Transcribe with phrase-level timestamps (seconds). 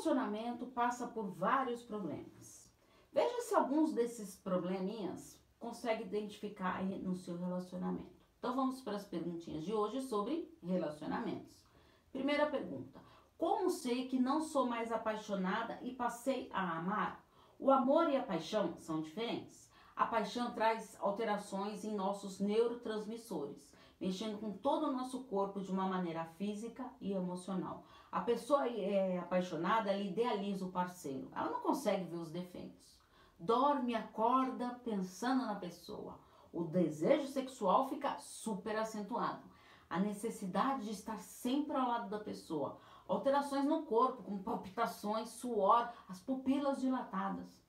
[0.00, 2.70] relacionamento passa por vários problemas.
[3.12, 8.18] Veja se alguns desses probleminhas consegue identificar aí no seu relacionamento.
[8.38, 11.66] Então vamos para as perguntinhas de hoje sobre relacionamentos.
[12.10, 12.98] Primeira pergunta:
[13.36, 17.22] Como sei que não sou mais apaixonada e passei a amar?
[17.58, 19.69] O amor e a paixão são diferentes.
[20.00, 25.86] A paixão traz alterações em nossos neurotransmissores mexendo com todo o nosso corpo de uma
[25.86, 27.84] maneira física e emocional.
[28.10, 32.98] A pessoa é apaixonada, ela idealiza o parceiro, ela não consegue ver os defeitos.
[33.38, 36.18] Dorme, acorda pensando na pessoa.
[36.50, 39.42] O desejo sexual fica super acentuado.
[39.90, 42.78] A necessidade de estar sempre ao lado da pessoa.
[43.06, 47.59] Alterações no corpo, como palpitações, suor, as pupilas dilatadas.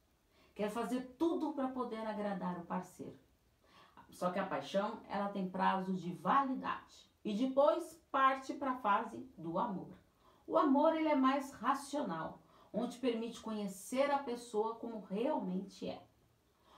[0.62, 3.18] Quer fazer tudo para poder agradar o parceiro.
[4.12, 9.28] Só que a paixão, ela tem prazo de validade e depois parte para a fase
[9.36, 9.98] do amor.
[10.46, 16.00] O amor ele é mais racional, onde permite conhecer a pessoa como realmente é.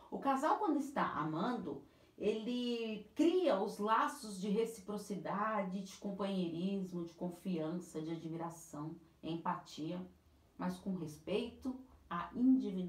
[0.09, 1.83] O casal quando está amando,
[2.17, 9.99] ele cria os laços de reciprocidade, de companheirismo, de confiança, de admiração, empatia,
[10.57, 11.77] mas com respeito
[12.09, 12.29] à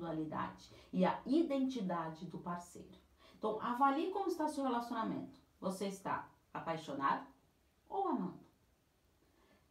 [0.05, 2.99] individualidade e à identidade do parceiro.
[3.39, 5.41] Então, avalie como está seu relacionamento.
[5.61, 7.27] Você está apaixonado
[7.89, 8.45] ou amando?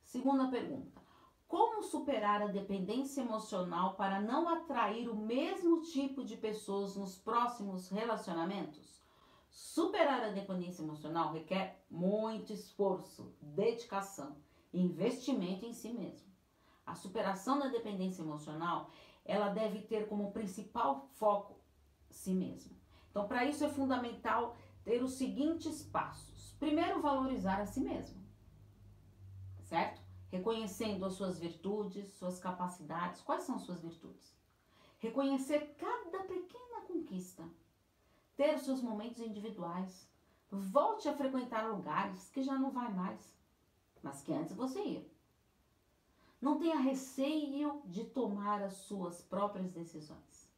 [0.02, 1.02] Segunda pergunta.
[1.48, 7.90] Como superar a dependência emocional para não atrair o mesmo tipo de pessoas nos próximos
[7.90, 9.02] relacionamentos?
[9.50, 14.36] Superar a dependência emocional requer muito esforço, dedicação
[14.72, 16.33] e investimento em si mesmo.
[16.94, 18.92] A superação da dependência emocional,
[19.26, 21.60] ela deve ter como principal foco
[22.12, 22.78] si mesmo.
[23.10, 26.56] Então, para isso é fundamental ter os seguintes passos.
[26.60, 28.24] Primeiro, valorizar a si mesmo,
[29.64, 30.04] certo?
[30.30, 33.22] Reconhecendo as suas virtudes, suas capacidades.
[33.22, 34.32] Quais são as suas virtudes?
[35.00, 37.44] Reconhecer cada pequena conquista.
[38.36, 40.08] Ter os seus momentos individuais.
[40.52, 43.36] Volte a frequentar lugares que já não vai mais,
[44.04, 45.14] mas que antes você ia.
[46.44, 50.52] Não tenha receio de tomar as suas próprias decisões.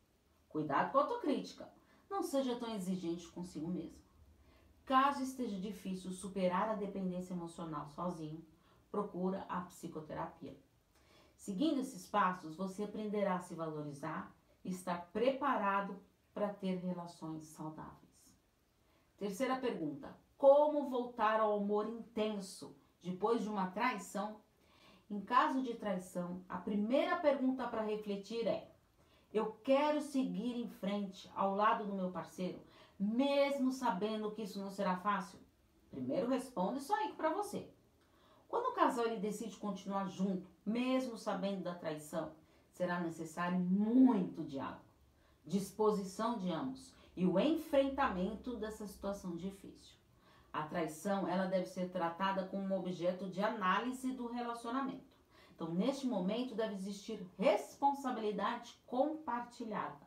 [0.50, 1.72] Cuidado com a autocrítica.
[2.10, 4.02] Não seja tão exigente consigo mesmo.
[4.84, 8.44] Caso esteja difícil superar a dependência emocional sozinho,
[8.90, 10.58] procura a psicoterapia.
[11.36, 15.96] Seguindo esses passos, você aprenderá a se valorizar e estar preparado
[16.34, 18.36] para ter relações saudáveis.
[19.18, 24.44] Terceira pergunta: como voltar ao amor intenso depois de uma traição?
[25.10, 28.72] Em caso de traição, a primeira pergunta para refletir é:
[29.32, 32.60] eu quero seguir em frente ao lado do meu parceiro,
[33.00, 35.40] mesmo sabendo que isso não será fácil?
[35.92, 37.70] Primeiro responde isso aí para você.
[38.48, 42.34] Quando o casal ele decide continuar junto, mesmo sabendo da traição,
[42.72, 44.86] será necessário muito diálogo,
[45.46, 49.96] disposição de ambos e o enfrentamento dessa situação difícil.
[50.56, 55.14] A traição, ela deve ser tratada como um objeto de análise do relacionamento.
[55.54, 60.00] Então, neste momento, deve existir responsabilidade compartilhada,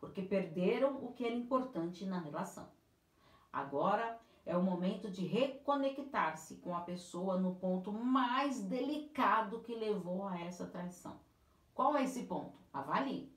[0.00, 2.70] porque perderam o que era importante na relação.
[3.52, 10.26] Agora é o momento de reconectar-se com a pessoa no ponto mais delicado que levou
[10.26, 11.20] a essa traição.
[11.74, 12.58] Qual é esse ponto?
[12.72, 13.30] Avalie.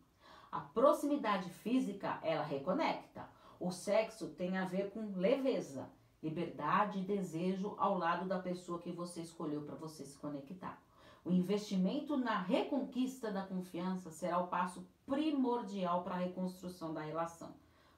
[0.49, 3.27] A proximidade física, ela reconecta.
[3.59, 5.91] O sexo tem a ver com leveza,
[6.25, 10.81] liberdade e desejo ao lado da pessoa que você escolheu para você se conectar.
[11.23, 17.53] O investimento na reconquista da confiança será o passo primordial para a reconstrução da relação,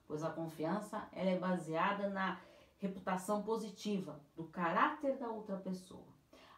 [0.06, 2.38] pois a confiança ela é baseada na
[2.78, 6.06] reputação positiva do caráter da outra pessoa.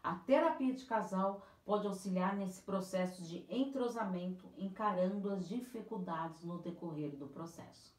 [0.03, 7.14] A terapia de casal pode auxiliar nesse processo de entrosamento, encarando as dificuldades no decorrer
[7.16, 7.94] do processo.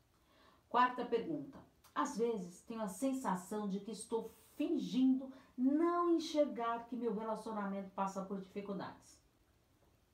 [0.68, 1.58] Quarta pergunta:
[1.94, 8.24] às vezes tenho a sensação de que estou fingindo não enxergar que meu relacionamento passa
[8.24, 9.20] por dificuldades.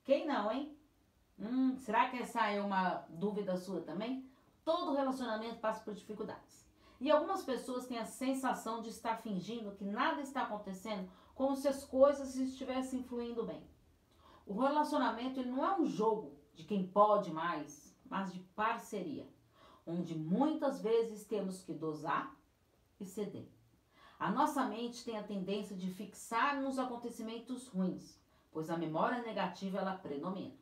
[0.04, 0.76] Quem não, hein?
[1.38, 4.28] Hum, será que essa é uma dúvida sua também?
[4.64, 6.66] Todo relacionamento passa por dificuldades.
[7.00, 11.68] E algumas pessoas têm a sensação de estar fingindo que nada está acontecendo, como se
[11.68, 13.62] as coisas estivessem fluindo bem.
[14.44, 19.28] O relacionamento ele não é um jogo de quem pode mais, mas de parceria,
[19.88, 22.36] onde muitas vezes temos que dosar
[23.00, 23.48] e ceder.
[24.18, 28.20] A nossa mente tem a tendência de fixar nos acontecimentos ruins,
[28.52, 30.54] pois a memória negativa ela predomina.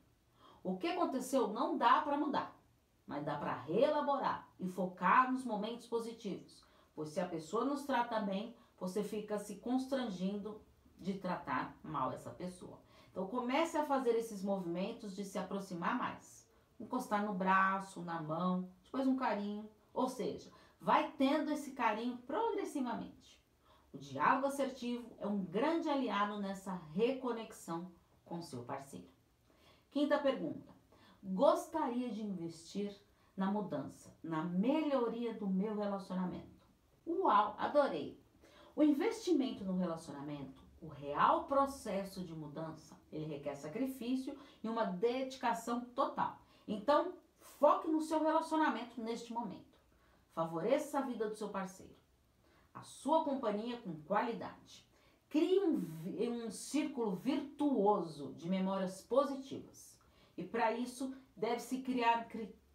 [0.62, 2.56] O que aconteceu não dá para mudar,
[3.04, 6.64] mas dá para reelaborar e focar nos momentos positivos,
[6.94, 10.60] pois se a pessoa nos trata bem, você fica se constrangindo
[10.98, 12.78] de tratar mal essa pessoa.
[13.10, 16.46] Então comece a fazer esses movimentos de se aproximar mais.
[16.78, 19.68] Encostar no braço, na mão, depois um carinho.
[19.92, 20.50] Ou seja,
[20.80, 23.40] vai tendo esse carinho progressivamente.
[23.92, 27.90] O diálogo assertivo é um grande aliado nessa reconexão
[28.24, 29.08] com seu parceiro.
[29.90, 30.74] Quinta pergunta:
[31.22, 32.94] Gostaria de investir
[33.36, 36.66] na mudança, na melhoria do meu relacionamento?
[37.06, 38.20] Uau, adorei!
[38.74, 45.80] O investimento no relacionamento, o real processo de mudança, ele requer sacrifício e uma dedicação
[45.80, 46.38] total.
[46.68, 49.64] Então, foque no seu relacionamento neste momento.
[50.34, 51.96] Favoreça a vida do seu parceiro,
[52.74, 54.86] a sua companhia com qualidade.
[55.30, 59.98] Crie um, um círculo virtuoso de memórias positivas.
[60.36, 62.28] E para isso, deve-se criar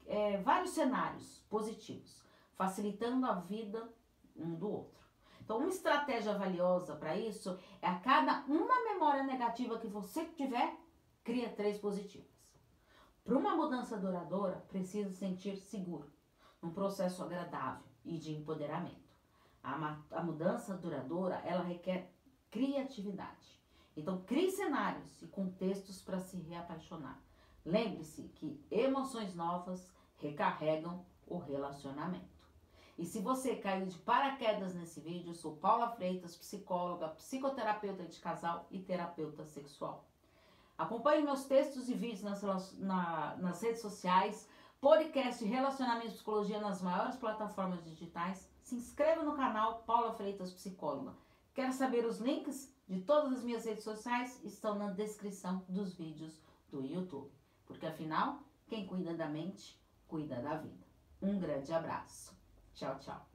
[0.07, 2.23] é, vários cenários positivos,
[2.55, 3.87] facilitando a vida
[4.35, 5.01] um do outro.
[5.39, 10.75] Então, uma estratégia valiosa para isso é a cada uma memória negativa que você tiver,
[11.23, 12.31] cria três positivas.
[13.23, 16.11] Para uma mudança duradoura, precisa sentir seguro,
[16.61, 19.11] um processo agradável e de empoderamento.
[19.63, 22.11] A, a mudança duradoura, ela requer
[22.49, 23.61] criatividade.
[23.95, 27.21] Então, crie cenários e contextos para se reapaixonar.
[27.63, 29.87] Lembre-se que emoções novas
[30.17, 32.41] recarregam o relacionamento.
[32.97, 38.19] E se você caiu de paraquedas nesse vídeo, eu sou Paula Freitas, psicóloga, psicoterapeuta de
[38.19, 40.07] casal e terapeuta sexual.
[40.77, 44.47] Acompanhe meus textos e vídeos nas, na, nas redes sociais,
[44.79, 48.49] podcast Relacionamento e Psicologia nas maiores plataformas digitais.
[48.63, 51.13] Se inscreva no canal Paula Freitas Psicóloga.
[51.53, 54.41] Quer saber os links de todas as minhas redes sociais?
[54.43, 57.31] Estão na descrição dos vídeos do YouTube.
[57.65, 60.85] Porque afinal, quem cuida da mente, cuida da vida.
[61.21, 62.35] Um grande abraço.
[62.73, 63.30] Tchau, tchau.